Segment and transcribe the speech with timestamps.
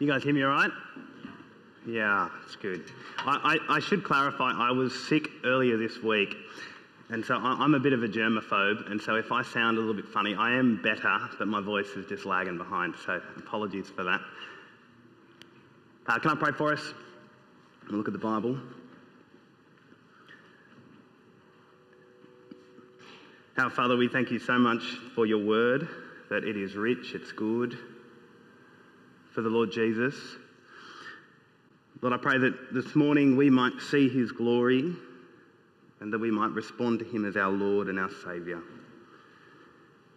[0.00, 0.72] You guys hear me all right?
[1.86, 2.82] Yeah, it's good.
[3.18, 6.34] I, I, I should clarify, I was sick earlier this week,
[7.10, 9.80] and so I, I'm a bit of a germaphobe, and so if I sound a
[9.80, 13.88] little bit funny, I am better, but my voice is just lagging behind, so apologies
[13.88, 14.20] for that.
[16.08, 16.92] Uh, can I pray for us?
[17.86, 18.58] And look at the Bible.
[23.58, 24.82] Our Father, we thank you so much
[25.14, 25.88] for your word,
[26.30, 27.78] that it is rich, it's good.
[29.34, 30.14] For the Lord Jesus.
[32.00, 34.94] Lord, I pray that this morning we might see his glory
[36.00, 38.62] and that we might respond to him as our Lord and our Saviour.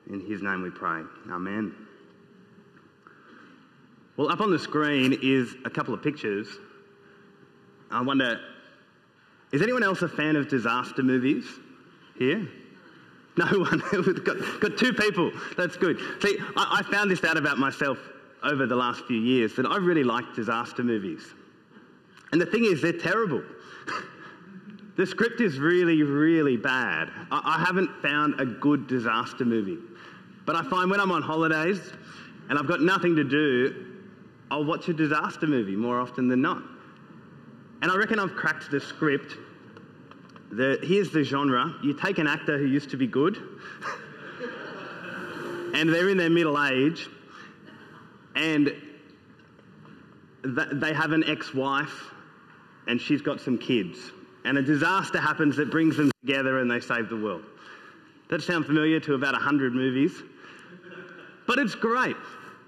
[0.08, 1.02] In his name we pray.
[1.32, 1.74] Amen.
[4.18, 6.48] Well, up on the screen is a couple of pictures.
[7.90, 8.40] I wonder,
[9.52, 11.46] is anyone else a fan of disaster movies
[12.20, 12.48] here?
[13.36, 13.82] No one.
[13.94, 15.32] We've got, got two people.
[15.58, 16.00] That's good.
[16.22, 17.98] See, I, I found this out about myself
[18.44, 21.22] over the last few years that I really like disaster movies.
[22.32, 23.44] And the thing is, they're terrible.
[24.98, 27.10] the script is really, really bad.
[27.32, 29.78] I, I haven't found a good disaster movie.
[30.46, 31.80] But I find when I'm on holidays
[32.50, 33.86] and I've got nothing to do,
[34.50, 36.62] I'll watch a disaster movie more often than not.
[37.82, 39.36] And I reckon I've cracked the script
[40.52, 43.38] the, here's the genre you take an actor who used to be good,
[45.74, 47.10] and they're in their middle age,
[48.38, 48.72] and
[50.44, 52.12] th- they have an ex wife,
[52.88, 53.98] and she's got some kids.
[54.46, 57.44] And a disaster happens that brings them together and they save the world.
[58.30, 60.14] That sounds familiar to about 100 movies.
[61.48, 62.16] But it's great.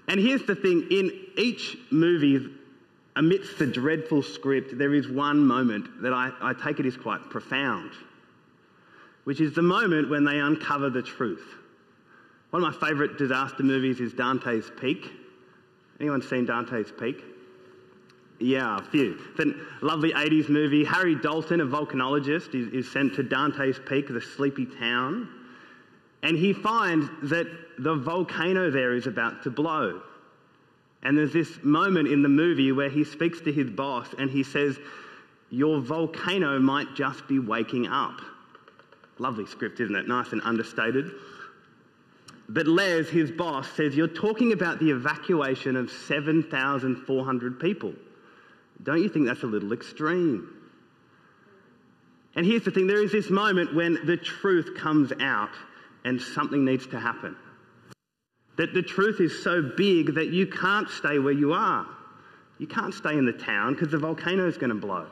[0.08, 2.50] And here's the thing in each movie,
[3.16, 7.30] amidst the dreadful script, there is one moment that I, I take it is quite
[7.30, 7.92] profound,
[9.24, 11.46] which is the moment when they uncover the truth.
[12.50, 15.10] One of my favourite disaster movies is Dante's Peak.
[16.00, 17.22] Anyone seen Dante's Peak?
[18.38, 19.18] Yeah, a few.
[19.38, 20.82] A lovely 80s movie.
[20.82, 25.28] Harry Dalton, a volcanologist, is, is sent to Dante's Peak, the sleepy town,
[26.22, 27.46] and he finds that
[27.78, 30.00] the volcano there is about to blow.
[31.02, 34.42] And there's this moment in the movie where he speaks to his boss and he
[34.42, 34.78] says,
[35.50, 38.20] Your volcano might just be waking up.
[39.18, 40.08] Lovely script, isn't it?
[40.08, 41.10] Nice and understated.
[42.52, 47.94] But Les, his boss, says, You're talking about the evacuation of 7,400 people.
[48.82, 50.52] Don't you think that's a little extreme?
[52.34, 55.50] And here's the thing there is this moment when the truth comes out
[56.04, 57.36] and something needs to happen.
[58.56, 61.86] That the truth is so big that you can't stay where you are.
[62.58, 65.06] You can't stay in the town because the volcano is going to blow.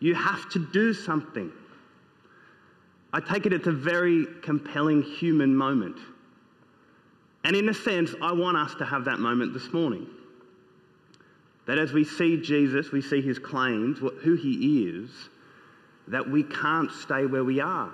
[0.00, 1.52] You have to do something.
[3.12, 5.96] I take it it's a very compelling human moment.
[7.44, 10.06] And in a sense, I want us to have that moment this morning.
[11.66, 15.10] That as we see Jesus, we see his claims, who he is,
[16.08, 17.92] that we can't stay where we are.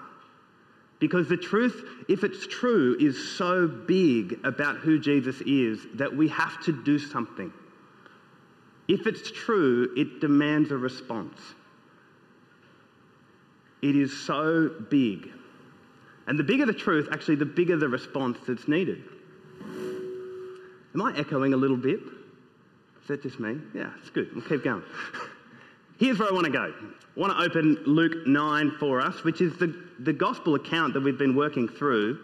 [1.01, 6.29] Because the truth, if it's true, is so big about who Jesus is that we
[6.29, 7.53] have to do something.
[8.89, 11.39] If it's true, it demands a response.
[13.85, 15.29] It is so big.
[16.27, 19.05] And the bigger the truth, actually, the bigger the response that's needed.
[19.63, 22.01] Am I echoing a little bit?
[23.03, 23.59] Is that just me?
[23.75, 24.35] Yeah, it's good.
[24.35, 24.83] We'll keep going.
[25.99, 26.73] Here's where I want to go.
[26.73, 31.03] I want to open Luke 9 for us, which is the, the gospel account that
[31.03, 32.19] we've been working through.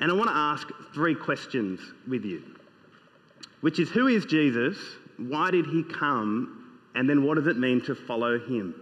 [0.00, 2.42] And I want to ask three questions with you,
[3.62, 4.76] which is who is Jesus?
[5.16, 6.78] Why did he come?
[6.94, 8.74] And then what does it mean to follow him?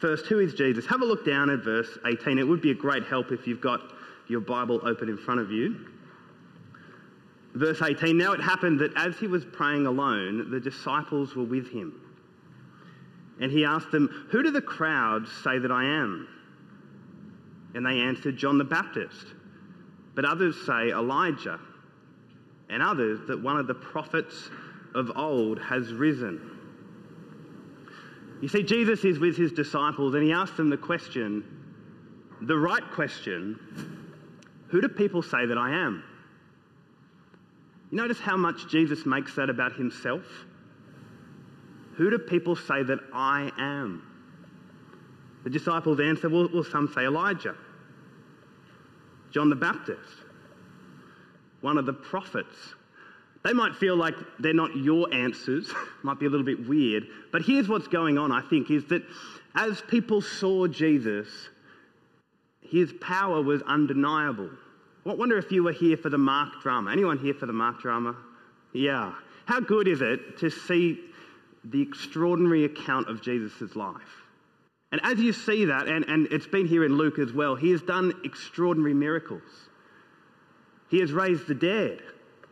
[0.00, 0.86] First, who is Jesus?
[0.86, 2.38] Have a look down at verse 18.
[2.38, 3.80] It would be a great help if you've got
[4.28, 5.86] your Bible open in front of you.
[7.54, 11.70] Verse 18 Now it happened that as he was praying alone, the disciples were with
[11.70, 12.00] him.
[13.40, 16.28] And he asked them, Who do the crowds say that I am?
[17.74, 19.26] And they answered, John the Baptist.
[20.14, 21.58] But others say Elijah,
[22.70, 24.48] and others that one of the prophets
[24.94, 26.53] of old has risen.
[28.44, 31.42] You see, Jesus is with his disciples, and he asks them the question,
[32.42, 33.58] the right question
[34.68, 36.04] Who do people say that I am?
[37.90, 40.26] You notice how much Jesus makes that about himself?
[41.96, 44.02] Who do people say that I am?
[45.44, 47.56] The disciples answer, well, well, some say Elijah,
[49.30, 50.18] John the Baptist,
[51.62, 52.74] one of the prophets.
[53.44, 55.70] They might feel like they're not your answers,
[56.02, 59.02] might be a little bit weird, but here's what's going on, I think, is that
[59.54, 61.28] as people saw Jesus,
[62.62, 64.50] his power was undeniable.
[65.06, 66.90] I wonder if you were here for the Mark drama.
[66.90, 68.16] Anyone here for the Mark drama?
[68.72, 69.12] Yeah.
[69.44, 70.98] How good is it to see
[71.62, 74.00] the extraordinary account of Jesus' life?
[74.90, 77.70] And as you see that, and, and it's been here in Luke as well, he
[77.72, 79.42] has done extraordinary miracles.
[80.88, 82.00] He has raised the dead,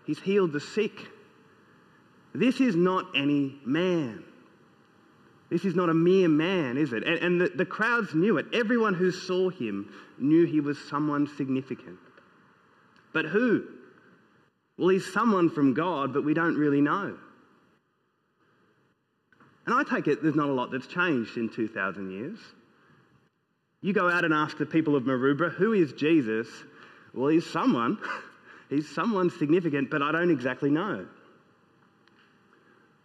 [0.06, 0.92] he's healed the sick.
[2.34, 4.24] This is not any man.
[5.50, 7.06] This is not a mere man, is it?
[7.06, 8.46] And, and the, the crowds knew it.
[8.54, 11.98] Everyone who saw him knew he was someone significant.
[13.12, 13.64] But who?
[14.78, 17.18] Well, he's someone from God, but we don't really know.
[19.66, 22.38] And I take it there's not a lot that's changed in 2,000 years.
[23.82, 26.48] You go out and ask the people of Maroubra, who is Jesus?
[27.12, 27.98] Well, he's someone.
[28.72, 31.06] he's someone significant, but I don't exactly know.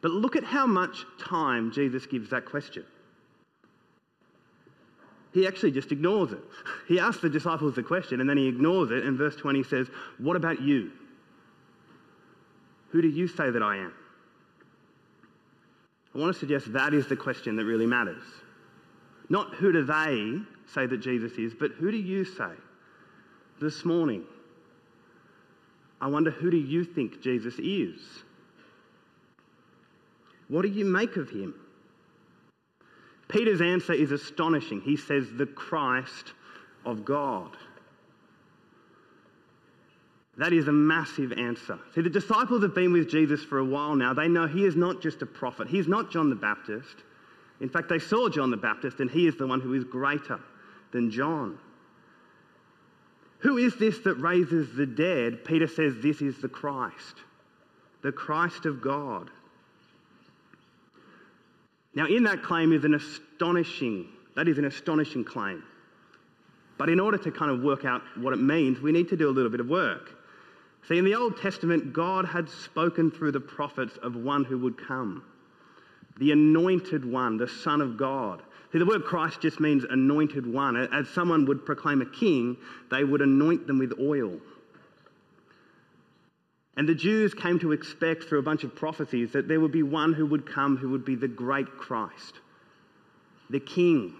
[0.01, 2.85] But look at how much time Jesus gives that question.
[5.33, 6.43] He actually just ignores it.
[6.87, 9.03] He asks the disciples the question and then he ignores it.
[9.03, 9.87] And verse 20 says,
[10.19, 10.91] What about you?
[12.91, 13.93] Who do you say that I am?
[16.15, 18.23] I want to suggest that is the question that really matters.
[19.29, 20.39] Not who do they
[20.73, 22.51] say that Jesus is, but who do you say?
[23.59, 24.23] This morning,
[25.99, 27.99] I wonder who do you think Jesus is?
[30.47, 31.53] What do you make of him?
[33.27, 34.81] Peter's answer is astonishing.
[34.81, 36.33] He says, the Christ
[36.85, 37.57] of God.
[40.37, 41.79] That is a massive answer.
[41.95, 44.13] See, the disciples have been with Jesus for a while now.
[44.13, 46.95] They know he is not just a prophet, he's not John the Baptist.
[47.59, 50.39] In fact, they saw John the Baptist, and he is the one who is greater
[50.91, 51.57] than John.
[53.39, 55.45] Who is this that raises the dead?
[55.45, 57.15] Peter says this is the Christ,
[58.01, 59.29] the Christ of God.
[61.93, 65.63] Now, in that claim is an astonishing, that is an astonishing claim.
[66.77, 69.29] But in order to kind of work out what it means, we need to do
[69.29, 70.11] a little bit of work.
[70.87, 74.77] See, in the Old Testament, God had spoken through the prophets of one who would
[74.77, 75.23] come
[76.19, 78.41] the anointed one, the Son of God.
[78.71, 80.75] See, the word Christ just means anointed one.
[80.75, 82.57] As someone would proclaim a king,
[82.91, 84.39] they would anoint them with oil.
[86.75, 89.83] And the Jews came to expect through a bunch of prophecies that there would be
[89.83, 92.35] one who would come who would be the great Christ,
[93.49, 94.13] the King,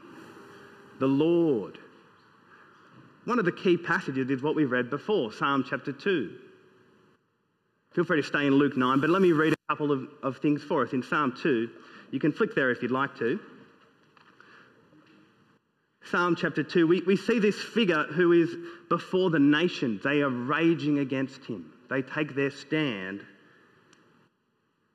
[0.99, 1.77] the Lord.
[3.25, 6.33] One of the key passages is what we read before, Psalm chapter 2.
[7.91, 10.63] Feel free to stay in Luke 9, but let me read couple of, of things
[10.63, 10.93] for us.
[10.93, 11.69] In Psalm 2,
[12.11, 13.37] you can flick there if you'd like to.
[16.05, 18.55] Psalm chapter 2, we, we see this figure who is
[18.87, 20.01] before the nations.
[20.01, 23.21] They are raging against him, they take their stand.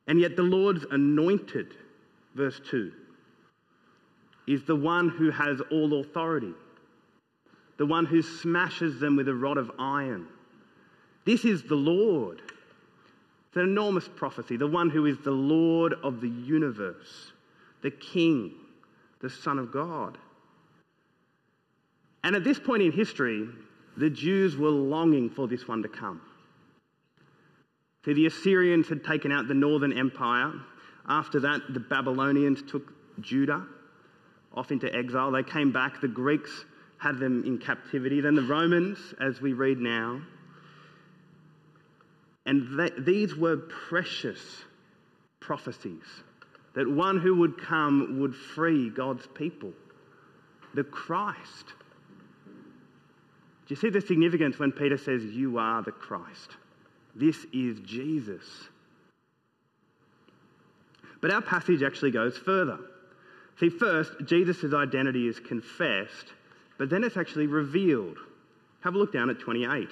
[0.07, 1.75] And yet, the Lord's anointed,
[2.35, 2.93] verse 2,
[4.49, 6.55] is the one who has all authority,
[7.77, 10.27] the one who smashes them with a rod of iron.
[11.25, 12.41] This is the Lord.
[13.53, 14.57] It's an enormous prophecy.
[14.57, 17.33] The one who is the Lord of the universe,
[17.83, 18.53] the King,
[19.21, 20.17] the Son of God.
[22.25, 23.47] And at this point in history,
[23.99, 26.23] the Jews were longing for this one to come.
[28.07, 30.55] See, the Assyrians had taken out the northern empire.
[31.07, 32.91] After that, the Babylonians took
[33.21, 33.67] Judah
[34.55, 35.31] off into exile.
[35.31, 36.01] They came back.
[36.01, 36.65] The Greeks
[36.97, 38.23] had them in captivity.
[38.23, 40.23] Then the Romans, as we read now,
[42.47, 44.41] and these were precious
[45.41, 46.03] prophecies
[46.75, 49.73] that one who would come would free God's people,
[50.75, 51.67] the Christ.
[53.67, 56.57] Do you see the significance when Peter says, You are the Christ?
[57.15, 58.45] This is Jesus.
[61.21, 62.79] But our passage actually goes further.
[63.61, 66.33] See, first, Jesus' identity is confessed,
[66.79, 68.17] but then it's actually revealed.
[68.81, 69.89] Have a look down at 28,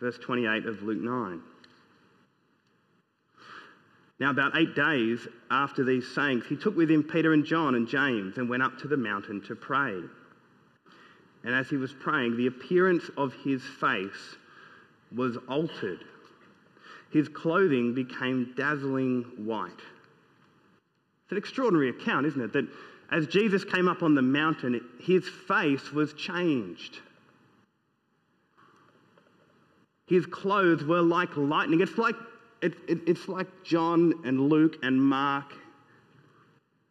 [0.00, 1.42] verse 28 of Luke 9.
[4.18, 7.86] Now, about eight days after these sayings, he took with him Peter and John and
[7.86, 10.00] James and went up to the mountain to pray.
[11.44, 14.36] And as he was praying, the appearance of his face
[15.14, 16.00] was altered.
[17.10, 19.70] His clothing became dazzling white.
[19.70, 22.52] It's an extraordinary account, isn't it?
[22.52, 22.66] That
[23.10, 26.98] as Jesus came up on the mountain, his face was changed.
[30.06, 31.80] His clothes were like lightning.
[31.80, 32.16] It's like
[32.62, 35.52] it, it, it's like John and Luke and Mark,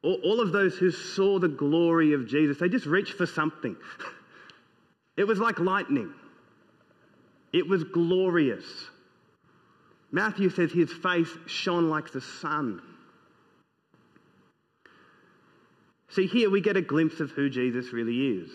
[0.04, 3.76] all, all of those who saw the glory of Jesus, they just reached for something.
[5.18, 6.14] It was like lightning,
[7.54, 8.66] it was glorious.
[10.12, 12.82] Matthew says his face shone like the sun.
[16.10, 18.50] See, here we get a glimpse of who Jesus really is.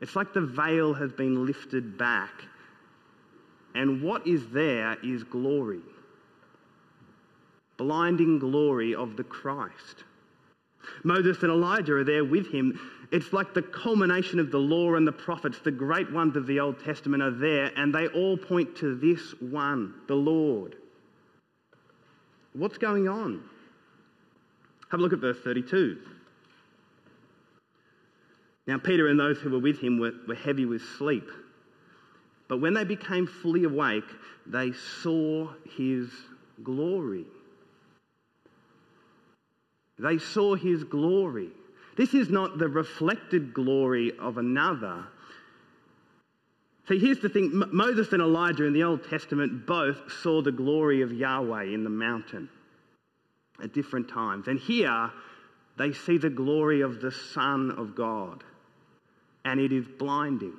[0.00, 2.30] It's like the veil has been lifted back
[3.76, 5.82] And what is there is glory.
[7.76, 10.04] Blinding glory of the Christ.
[11.04, 12.78] Moses and Elijah are there with him.
[13.12, 15.58] It's like the culmination of the law and the prophets.
[15.62, 19.34] The great ones of the Old Testament are there, and they all point to this
[19.40, 20.76] one, the Lord.
[22.52, 23.42] What's going on?
[24.90, 25.98] Have a look at verse 32.
[28.66, 31.28] Now, Peter and those who were with him were, were heavy with sleep.
[32.48, 34.08] But when they became fully awake,
[34.46, 36.08] they saw his
[36.62, 37.26] glory.
[39.98, 41.48] They saw his glory.
[41.96, 45.06] This is not the reflected glory of another.
[46.88, 51.02] See, here's the thing Moses and Elijah in the Old Testament both saw the glory
[51.02, 52.48] of Yahweh in the mountain
[53.62, 54.46] at different times.
[54.46, 55.10] And here,
[55.78, 58.44] they see the glory of the Son of God.
[59.44, 60.54] And it is blinding.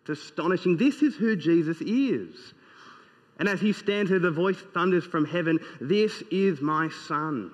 [0.00, 0.76] It's astonishing.
[0.76, 2.54] This is who Jesus is.
[3.38, 7.50] And as he stands there, the voice thunders from heaven This is my Son.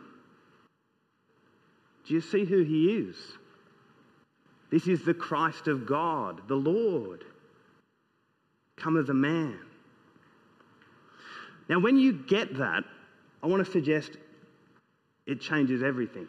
[2.06, 3.16] Do you see who he is?
[4.70, 7.24] This is the Christ of God, the Lord,
[8.76, 9.58] come as a man.
[11.68, 12.84] Now, when you get that,
[13.42, 14.16] I want to suggest
[15.26, 16.26] it changes everything.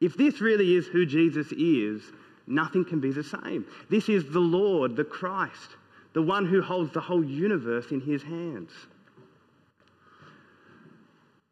[0.00, 2.02] If this really is who Jesus is,
[2.46, 3.66] nothing can be the same.
[3.90, 5.76] This is the Lord, the Christ,
[6.12, 8.70] the one who holds the whole universe in his hands.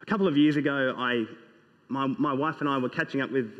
[0.03, 1.25] A couple of years ago, I
[1.89, 3.51] my, my wife and I were catching up with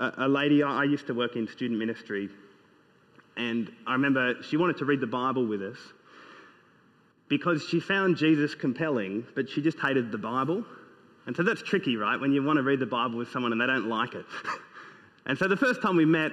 [0.00, 0.62] a, a lady.
[0.62, 2.28] I, I used to work in student ministry,
[3.36, 5.78] and I remember she wanted to read the Bible with us
[7.28, 10.64] because she found Jesus compelling, but she just hated the Bible.
[11.26, 12.20] And so that's tricky, right?
[12.20, 14.26] When you want to read the Bible with someone and they don't like it.
[15.26, 16.32] and so the first time we met,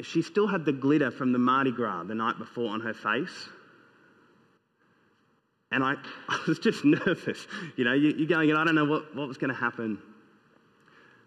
[0.00, 3.48] she still had the glitter from the Mardi Gras the night before on her face.
[5.70, 5.94] And I,
[6.28, 7.46] I was just nervous.
[7.76, 9.98] You know, you, are going, I don't know what, what was going to happen.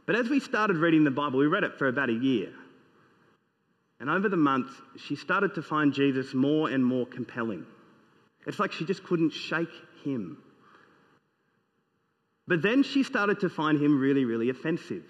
[0.06, 2.50] But as we started reading the Bible, we read it for about a year.
[4.00, 7.66] And over the months, she started to find Jesus more and more compelling.
[8.46, 9.70] It's like she just couldn't shake
[10.04, 10.38] him.
[12.48, 15.06] But then she started to find him really, really offensive.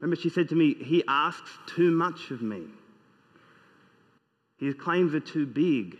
[0.00, 2.62] Remember, she said to me, He asks too much of me.
[4.58, 5.96] His claims are too big.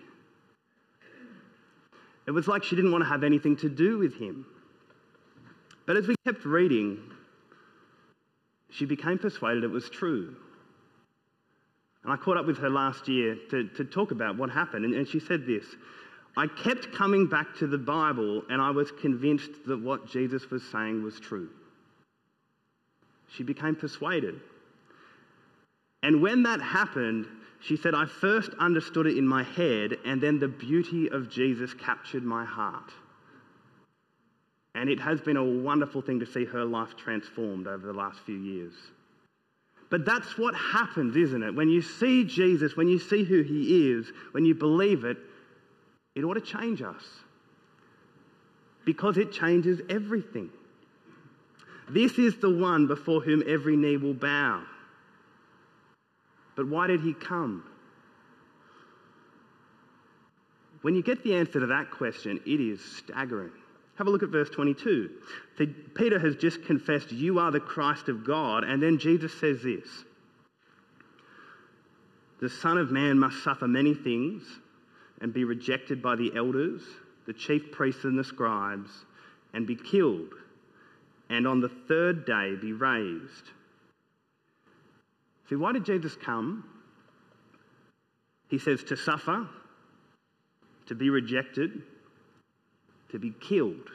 [2.26, 4.46] It was like she didn't want to have anything to do with him.
[5.86, 6.98] But as we kept reading,
[8.70, 10.34] she became persuaded it was true.
[12.02, 14.84] And I caught up with her last year to, to talk about what happened.
[14.84, 15.64] And, and she said this
[16.36, 20.62] I kept coming back to the Bible and I was convinced that what Jesus was
[20.70, 21.48] saying was true.
[23.34, 24.40] She became persuaded.
[26.02, 27.26] And when that happened,
[27.66, 31.74] she said, I first understood it in my head, and then the beauty of Jesus
[31.74, 32.92] captured my heart.
[34.76, 38.20] And it has been a wonderful thing to see her life transformed over the last
[38.20, 38.74] few years.
[39.90, 41.54] But that's what happens, isn't it?
[41.54, 45.16] When you see Jesus, when you see who he is, when you believe it,
[46.14, 47.02] it ought to change us.
[48.84, 50.50] Because it changes everything.
[51.88, 54.62] This is the one before whom every knee will bow.
[56.56, 57.64] But why did he come?
[60.82, 63.52] When you get the answer to that question, it is staggering.
[63.96, 65.10] Have a look at verse 22.
[65.94, 68.64] Peter has just confessed, You are the Christ of God.
[68.64, 69.88] And then Jesus says this
[72.40, 74.42] The Son of Man must suffer many things
[75.20, 76.82] and be rejected by the elders,
[77.26, 78.90] the chief priests, and the scribes,
[79.54, 80.34] and be killed,
[81.30, 83.50] and on the third day be raised.
[85.48, 86.64] See, why did Jesus come?
[88.48, 89.48] He says to suffer,
[90.86, 91.82] to be rejected,
[93.10, 93.90] to be killed.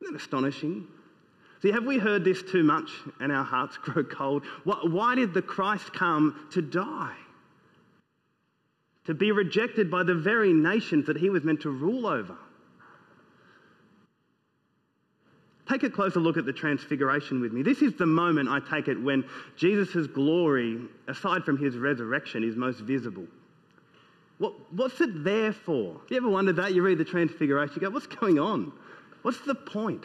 [0.00, 0.86] Isn't that astonishing?
[1.62, 4.44] See, have we heard this too much and our hearts grow cold?
[4.64, 7.16] Why did the Christ come to die?
[9.06, 12.36] To be rejected by the very nations that he was meant to rule over.
[15.68, 17.62] Take a closer look at the transfiguration with me.
[17.62, 19.24] This is the moment, I take it, when
[19.56, 23.26] Jesus' glory, aside from his resurrection, is most visible.
[24.38, 26.00] What, what's it there for?
[26.08, 26.72] You ever wondered that?
[26.74, 28.72] You read the transfiguration, you go, what's going on?
[29.22, 30.04] What's the point?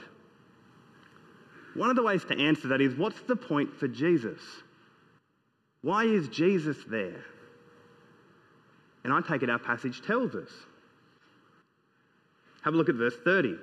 [1.75, 4.39] One of the ways to answer that is what's the point for Jesus?
[5.81, 7.23] Why is Jesus there?
[9.03, 10.49] And I take it our passage tells us.
[12.63, 13.57] Have a look at verse 30.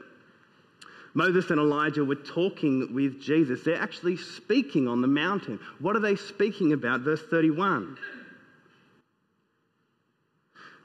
[1.19, 3.65] Moses and Elijah were talking with Jesus.
[3.65, 5.59] They're actually speaking on the mountain.
[5.81, 7.01] What are they speaking about?
[7.01, 7.99] Verse 31.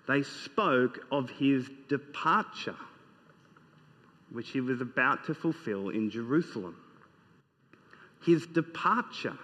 [0.08, 2.76] they spoke of his departure,
[4.32, 6.78] which he was about to fulfill in Jerusalem.
[8.26, 9.38] His departure,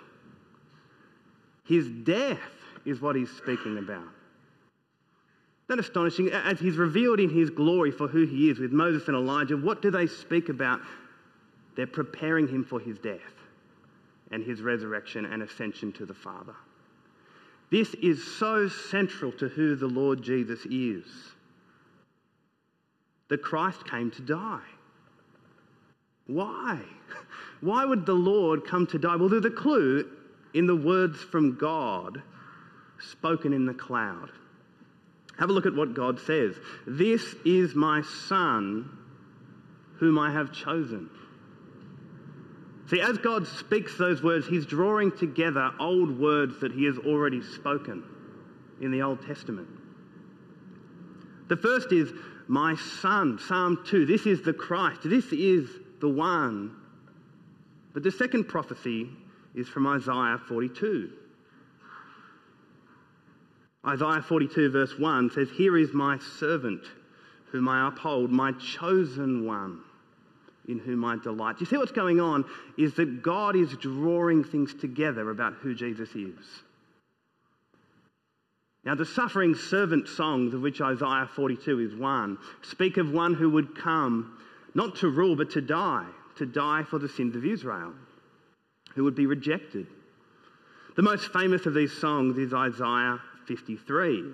[1.65, 2.39] his death
[2.83, 4.09] is what he's speaking about.
[5.69, 6.29] That astonishing.
[6.31, 9.83] As he's revealed in his glory for who he is with Moses and Elijah, what
[9.83, 10.81] do they speak about?
[11.75, 13.19] They're preparing him for his death
[14.31, 16.55] and his resurrection and ascension to the Father.
[17.71, 21.05] This is so central to who the Lord Jesus is.
[23.29, 24.65] The Christ came to die.
[26.25, 26.79] Why?
[27.61, 29.15] Why would the Lord come to die?
[29.15, 30.09] Well, there's a clue
[30.55, 32.23] in the words from God
[32.99, 34.31] spoken in the cloud.
[35.39, 36.55] Have a look at what God says.
[36.85, 38.89] This is my Son,
[39.97, 41.09] whom I have chosen.
[42.89, 47.41] See, as God speaks those words, He's drawing together old words that He has already
[47.41, 48.03] spoken
[48.81, 49.69] in the Old Testament.
[51.47, 52.11] The first is,
[52.47, 54.05] My Son, Psalm 2.
[54.05, 55.01] This is the Christ.
[55.05, 55.69] This is
[56.01, 56.75] the one.
[57.93, 59.09] But the second prophecy
[59.55, 61.11] is from Isaiah 42.
[63.85, 66.83] Isaiah 42, verse 1 says, Here is my servant,
[67.51, 69.81] whom I uphold, my chosen one
[70.67, 71.55] in whom I delight.
[71.59, 72.45] You see what's going on
[72.77, 76.63] is that God is drawing things together about who Jesus is.
[78.85, 83.49] Now, the suffering servant songs, of which Isaiah 42 is one, speak of one who
[83.49, 84.37] would come
[84.73, 86.05] not to rule but to die,
[86.37, 87.93] to die for the sins of Israel,
[88.95, 89.87] who would be rejected.
[90.95, 94.31] The most famous of these songs is Isaiah 53.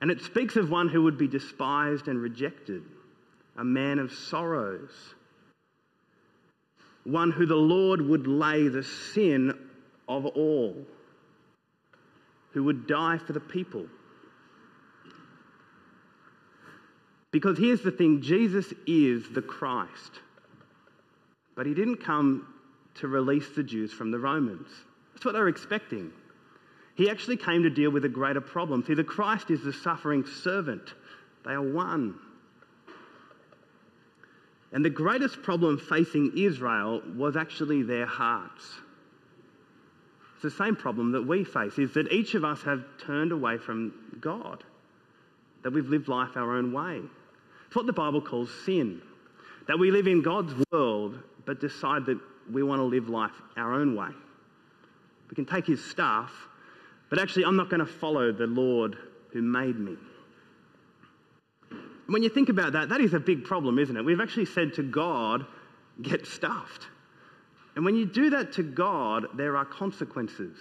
[0.00, 2.84] And it speaks of one who would be despised and rejected
[3.56, 4.92] a man of sorrows,
[7.02, 9.58] one who the Lord would lay the sin
[10.08, 10.76] of all,
[12.52, 13.86] who would die for the people.
[17.32, 20.20] Because here's the thing Jesus is the Christ,
[21.56, 22.46] but he didn't come
[22.94, 24.68] to release the Jews from the Romans.
[25.12, 26.12] That's what they were expecting.
[26.94, 28.84] He actually came to deal with a greater problem.
[28.86, 30.94] See, the Christ is the suffering servant,
[31.44, 32.18] they are one.
[34.72, 38.64] And the greatest problem facing Israel was actually their hearts.
[40.34, 43.56] It's the same problem that we face is that each of us have turned away
[43.56, 44.64] from God,
[45.62, 47.00] that we've lived life our own way.
[47.68, 49.00] It's what the Bible calls sin.
[49.68, 52.18] That we live in God's world but decide that
[52.50, 54.10] we want to live life our own way.
[55.30, 56.32] We can take his stuff,
[57.14, 58.96] but actually, I'm not going to follow the Lord
[59.32, 59.96] who made me
[62.06, 64.04] when you think about that, that is a big problem, isn't it?
[64.04, 65.46] We've actually said to God,
[66.00, 66.86] get stuffed.
[67.76, 70.56] And when you do that to God, there are consequences,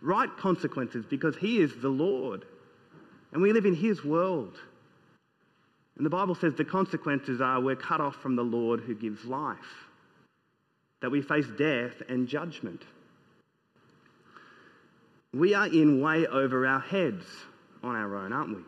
[0.00, 2.44] right consequences, because He is the Lord.
[3.32, 4.58] And we live in His world.
[5.96, 9.24] And the Bible says the consequences are we're cut off from the Lord who gives
[9.24, 9.58] life,
[11.00, 12.82] that we face death and judgment.
[15.34, 17.24] We are in way over our heads
[17.82, 18.62] on our own, aren't we?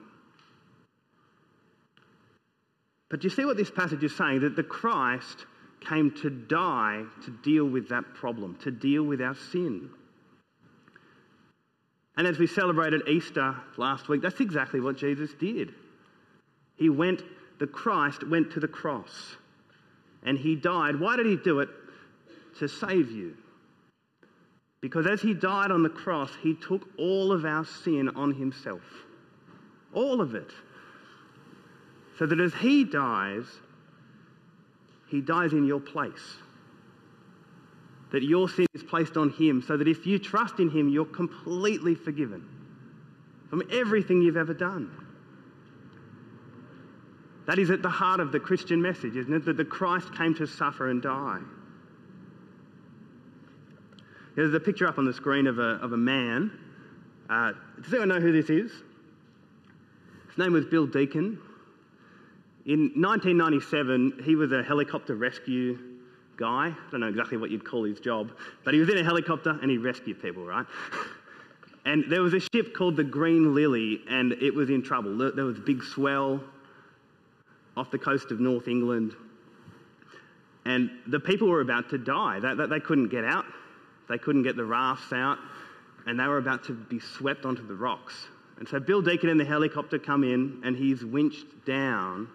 [3.11, 4.41] But do you see what this passage is saying?
[4.41, 5.47] That the Christ
[5.81, 9.91] came to die to deal with that problem, to deal with our sin.
[12.17, 15.75] And as we celebrated Easter last week, that's exactly what Jesus did.
[16.77, 17.23] He went,
[17.59, 19.37] the Christ went to the cross
[20.23, 20.99] and he died.
[20.99, 21.69] Why did he do it?
[22.59, 23.37] To save you.
[24.85, 28.83] Because as he died on the cross, he took all of our sin on himself.
[29.95, 30.51] All of it.
[32.19, 33.47] So that as he dies,
[35.09, 36.37] he dies in your place.
[38.13, 41.07] That your sin is placed on him, so that if you trust in him, you're
[41.07, 42.47] completely forgiven
[43.49, 44.95] from everything you've ever done.
[47.47, 49.47] That is at the heart of the Christian message, isn't it?
[49.47, 51.41] That the Christ came to suffer and die.
[54.37, 56.51] There's a picture up on the screen of a, of a man.
[57.31, 58.73] Uh, does anyone know who this is?
[60.29, 61.39] His name was Bill Deacon.
[62.67, 65.79] In 1997, he was a helicopter rescue
[66.37, 66.75] guy.
[66.75, 68.33] I don't know exactly what you'd call his job,
[68.65, 70.67] but he was in a helicopter and he rescued people, right?
[71.87, 75.19] And there was a ship called the Green Lily, and it was in trouble.
[75.19, 76.43] There was a big swell
[77.77, 79.15] off the coast of North England,
[80.65, 82.41] and the people were about to die.
[82.41, 83.45] They, they couldn't get out,
[84.09, 85.39] they couldn't get the rafts out,
[86.07, 88.27] and they were about to be swept onto the rocks.
[88.59, 92.29] And so Bill Deacon and the helicopter come in, and he's winched down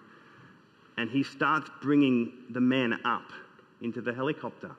[0.98, 3.32] and he starts bringing the men up
[3.80, 4.72] into the helicopter.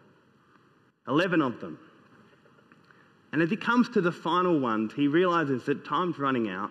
[1.08, 1.78] 11 of them.
[3.32, 6.70] And as he comes to the final ones, he realizes that time's running out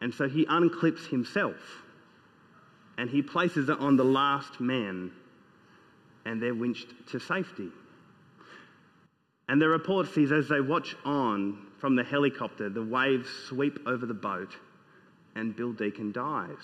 [0.00, 1.56] And so he unclips himself
[2.98, 5.10] and he places it on the last man,
[6.26, 7.70] and they're winched to safety.
[9.48, 14.06] And the report says as they watch on from the helicopter, the waves sweep over
[14.06, 14.56] the boat,
[15.34, 16.56] and Bill Deacon dies.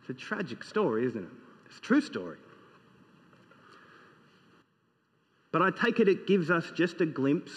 [0.00, 1.30] It's a tragic story, isn't it?
[1.66, 2.38] It's a true story.
[5.52, 7.52] But I take it it gives us just a glimpse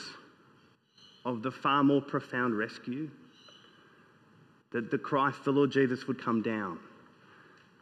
[1.25, 3.09] of the far more profound rescue
[4.71, 6.79] that the Christ, the Lord Jesus, would come down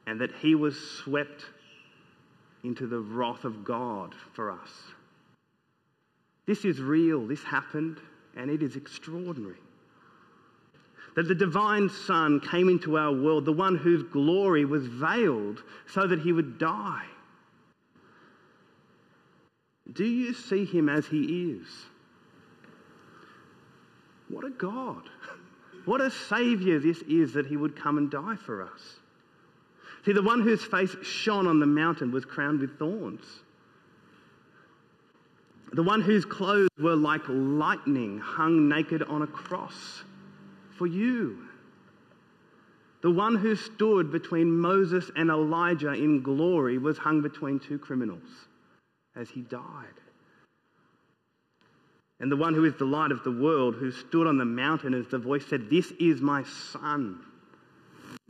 [0.06, 1.46] and that he was swept
[2.64, 4.70] into the wrath of God for us.
[6.46, 8.00] This is real, this happened,
[8.36, 9.60] and it is extraordinary.
[11.16, 16.08] That the divine Son came into our world, the one whose glory was veiled so
[16.08, 17.06] that he would die.
[19.92, 21.68] Do you see him as he is?
[24.30, 25.04] What a God.
[25.86, 29.00] What a Saviour this is that he would come and die for us.
[30.06, 33.26] See, the one whose face shone on the mountain was crowned with thorns.
[35.74, 40.04] The one whose clothes were like lightning hung naked on a cross
[40.78, 41.38] for you.
[43.02, 48.48] The one who stood between Moses and Elijah in glory was hung between two criminals
[49.16, 49.62] as he died.
[52.20, 54.94] And the one who is the light of the world, who stood on the mountain
[54.94, 57.20] as the voice said, This is my son.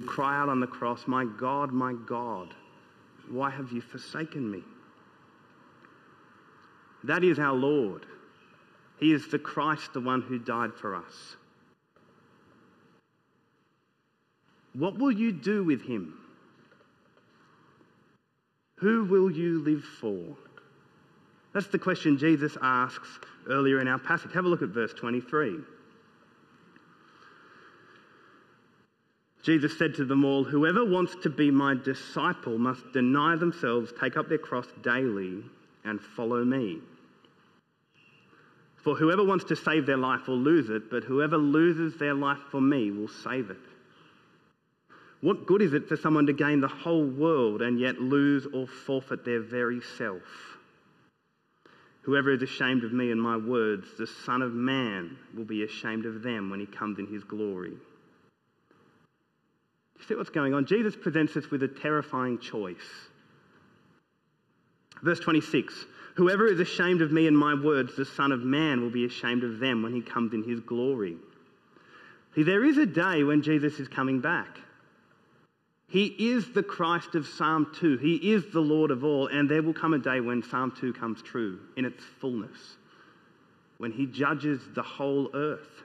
[0.05, 2.53] Cry out on the cross, My God, my God,
[3.29, 4.63] why have you forsaken me?
[7.03, 8.05] That is our Lord.
[8.99, 11.35] He is the Christ, the one who died for us.
[14.73, 16.13] What will you do with him?
[18.77, 20.37] Who will you live for?
[21.53, 24.33] That's the question Jesus asks earlier in our passage.
[24.33, 25.57] Have a look at verse 23.
[29.43, 34.15] Jesus said to them all, Whoever wants to be my disciple must deny themselves, take
[34.15, 35.43] up their cross daily,
[35.83, 36.79] and follow me.
[38.83, 42.39] For whoever wants to save their life will lose it, but whoever loses their life
[42.49, 43.57] for me will save it.
[45.21, 48.65] What good is it for someone to gain the whole world and yet lose or
[48.65, 50.23] forfeit their very self?
[52.01, 56.07] Whoever is ashamed of me and my words, the Son of Man will be ashamed
[56.07, 57.77] of them when he comes in his glory.
[59.99, 60.65] You see what's going on?
[60.65, 63.09] Jesus presents us with a terrifying choice.
[65.03, 68.89] Verse 26 Whoever is ashamed of me and my words, the Son of Man will
[68.89, 71.17] be ashamed of them when he comes in his glory.
[72.35, 74.57] See, there is a day when Jesus is coming back.
[75.87, 77.97] He is the Christ of Psalm 2.
[77.97, 79.27] He is the Lord of all.
[79.27, 82.77] And there will come a day when Psalm 2 comes true in its fullness,
[83.77, 85.83] when he judges the whole earth.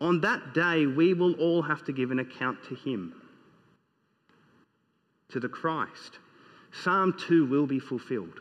[0.00, 3.14] On that day, we will all have to give an account to him,
[5.30, 6.18] to the Christ.
[6.72, 8.40] Psalm 2 will be fulfilled.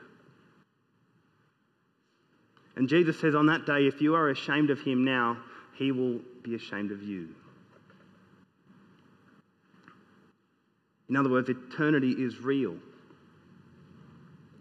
[2.76, 5.38] And Jesus says, On that day, if you are ashamed of him now,
[5.76, 7.30] he will be ashamed of you.
[11.10, 12.76] In other words, eternity is real.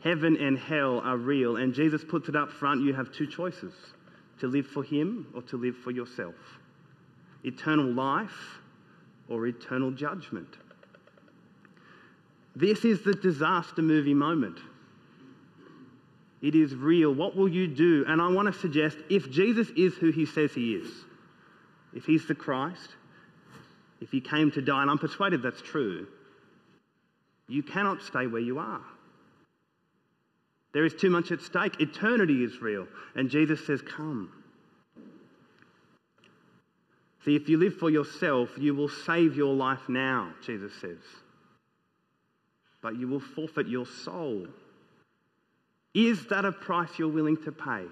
[0.03, 2.83] Heaven and hell are real, and Jesus puts it up front.
[2.83, 3.75] You have two choices
[4.41, 6.35] to live for Him or to live for yourself
[7.45, 8.61] eternal life
[9.29, 10.57] or eternal judgment.
[12.59, 14.59] This is the disaster movie moment.
[16.43, 17.15] It is real.
[17.15, 18.05] What will you do?
[18.09, 20.89] And I want to suggest if Jesus is who he says he is,
[21.95, 22.97] if he's the Christ,
[24.01, 26.09] if he came to die, and I'm persuaded that's true,
[27.47, 28.83] you cannot stay where you are.
[30.73, 31.81] There is too much at stake.
[31.81, 32.89] Eternity is real.
[33.15, 34.33] And Jesus says, Come.
[37.25, 40.99] See, if you live for yourself, you will save your life now, Jesus says.
[42.81, 44.47] But you will forfeit your soul.
[45.95, 47.85] Is that a price you're willing to pay?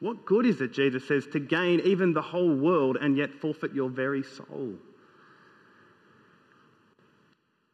[0.00, 3.74] What good is it, Jesus says, to gain even the whole world and yet forfeit
[3.74, 4.74] your very soul?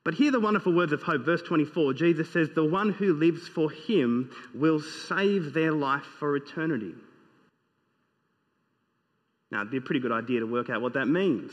[0.05, 1.25] But hear the wonderful words of hope.
[1.25, 6.37] Verse 24 Jesus says, The one who lives for him will save their life for
[6.37, 6.95] eternity.
[9.51, 11.53] Now, it'd be a pretty good idea to work out what that means.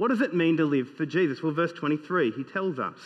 [0.00, 1.42] What does it mean to live for Jesus?
[1.42, 2.96] Well, verse 23, he tells us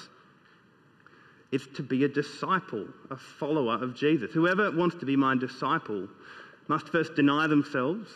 [1.50, 4.30] it's to be a disciple, a follower of Jesus.
[4.30, 6.06] Whoever wants to be my disciple
[6.68, 8.08] must first deny themselves,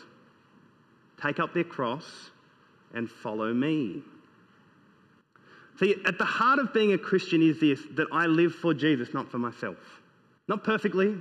[1.21, 2.31] take up their cross,
[2.95, 4.01] and follow me.
[5.81, 9.13] See, at the heart of being a Christian is this that I live for Jesus,
[9.13, 9.79] not for myself.
[10.47, 11.17] Not perfectly,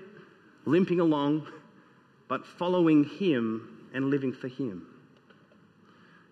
[0.65, 1.47] limping along,
[2.27, 4.85] but following Him and living for Him.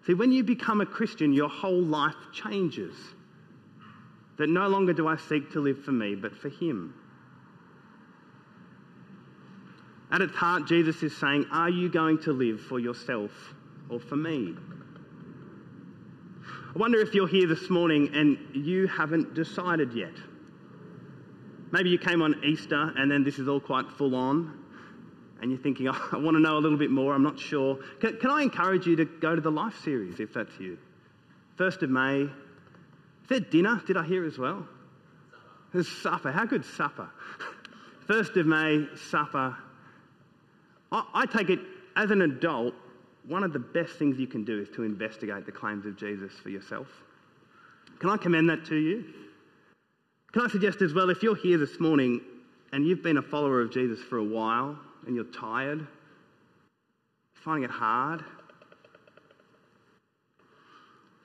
[0.05, 2.95] See, when you become a Christian, your whole life changes.
[4.37, 6.93] That no longer do I seek to live for me, but for Him.
[10.11, 13.31] At its heart, Jesus is saying, Are you going to live for yourself
[13.89, 14.55] or for me?
[16.45, 20.13] I wonder if you're here this morning and you haven't decided yet.
[21.71, 24.64] Maybe you came on Easter and then this is all quite full on
[25.41, 27.77] and you're thinking, oh, I want to know a little bit more, I'm not sure.
[27.99, 30.77] Can, can I encourage you to go to the Life series if that's you?
[31.57, 32.21] 1st of May.
[32.21, 33.81] Is there dinner?
[33.85, 34.67] Did I hear as well?
[35.73, 36.31] There's supper.
[36.31, 37.09] How good supper?
[38.07, 39.55] 1st of May, supper.
[40.91, 41.59] I, I take it
[41.95, 42.73] as an adult,
[43.27, 46.33] one of the best things you can do is to investigate the claims of Jesus
[46.33, 46.87] for yourself.
[47.99, 49.05] Can I commend that to you?
[50.33, 52.19] Can I suggest as well, if you're here this morning
[52.73, 55.85] and you've been a follower of Jesus for a while and you're tired,
[57.33, 58.23] finding it hard,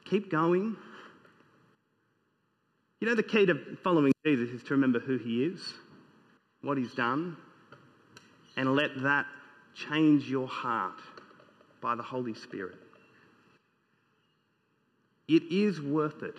[0.05, 0.77] keep going.
[3.01, 5.75] You know, the key to following Jesus is to remember who he is,
[6.63, 7.37] what he's done,
[8.57, 9.27] and let that
[9.75, 11.01] change your heart
[11.81, 12.77] by the Holy Spirit.
[15.29, 16.35] It is worth it.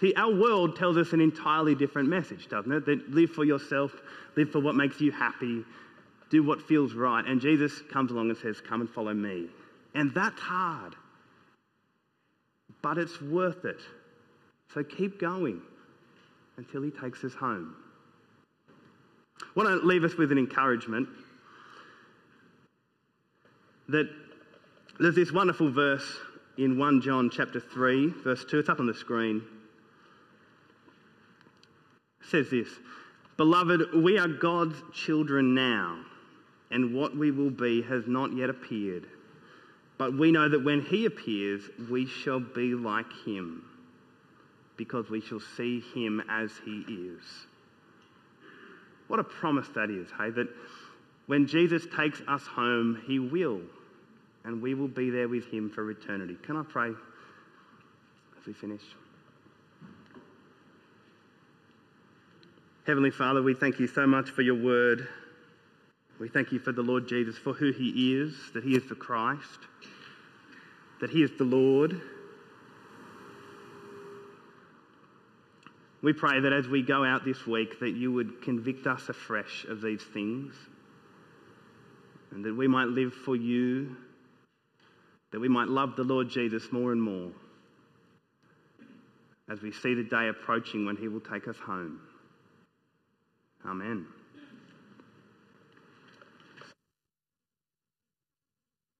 [0.00, 2.86] See, our world tells us an entirely different message, doesn't it?
[2.86, 3.92] That live for yourself,
[4.34, 5.62] live for what makes you happy,
[6.30, 7.24] do what feels right.
[7.24, 9.48] And Jesus comes along and says, Come and follow me.
[9.94, 10.94] And that's hard,
[12.80, 13.80] but it's worth it.
[14.72, 15.60] So keep going
[16.56, 17.74] until he takes us home.
[19.40, 21.08] I want to leave us with an encouragement
[23.88, 24.08] that
[25.00, 26.18] there's this wonderful verse
[26.56, 28.60] in 1 John chapter 3, verse 2.
[28.60, 29.42] It's up on the screen.
[32.20, 32.68] It says this
[33.36, 36.04] Beloved, we are God's children now,
[36.70, 39.06] and what we will be has not yet appeared.
[39.98, 43.64] But we know that when he appears, we shall be like him,
[44.76, 47.22] because we shall see him as he is.
[49.08, 50.30] What a promise that is, hey?
[50.30, 50.48] That
[51.26, 53.60] when Jesus takes us home, he will
[54.44, 56.36] and we will be there with him for eternity.
[56.42, 58.82] Can I pray as we finish?
[62.86, 65.06] Heavenly Father, we thank you so much for your word.
[66.20, 68.94] We thank you for the Lord Jesus, for who he is, that he is the
[68.94, 69.58] Christ,
[71.00, 72.00] that he is the Lord.
[76.02, 79.64] We pray that as we go out this week, that you would convict us afresh
[79.64, 80.54] of these things,
[82.30, 83.96] and that we might live for you
[85.30, 87.30] that we might love the Lord Jesus more and more
[89.48, 92.00] as we see the day approaching when he will take us home.
[93.66, 94.06] Amen.